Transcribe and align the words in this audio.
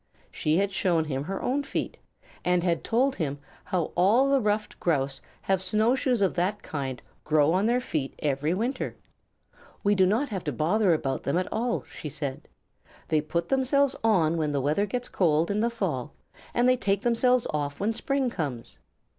She 0.31 0.57
had 0.57 0.71
shown 0.71 1.05
him 1.05 1.25
her 1.25 1.39
own 1.43 1.61
feet, 1.61 1.99
and 2.43 2.63
had 2.63 2.83
told 2.83 3.17
him 3.17 3.37
how 3.65 3.91
all 3.95 4.31
the 4.31 4.41
Ruffed 4.41 4.79
Grouse 4.79 5.21
have 5.41 5.61
snow 5.61 5.93
shoes 5.93 6.23
of 6.23 6.33
that 6.33 6.63
kind 6.63 6.99
grow 7.23 7.51
on 7.53 7.67
their 7.67 7.79
feet 7.79 8.15
every 8.17 8.51
winter. 8.55 8.95
"We 9.83 9.93
do 9.93 10.07
not 10.07 10.29
have 10.29 10.43
to 10.45 10.51
bother 10.51 10.91
about 10.95 11.21
them 11.21 11.37
at 11.37 11.53
all," 11.53 11.83
she 11.83 12.09
said. 12.09 12.47
"They 13.09 13.21
put 13.21 13.49
themselves 13.49 13.95
on 14.03 14.37
when 14.37 14.53
the 14.53 14.59
weather 14.61 14.87
gets 14.87 15.07
cold 15.07 15.51
in 15.51 15.59
the 15.59 15.69
fall, 15.69 16.15
and 16.51 16.67
they 16.67 16.77
take 16.77 17.03
themselves 17.03 17.45
off 17.53 17.79
when 17.79 17.93
spring 17.93 18.31
comes. 18.31 18.79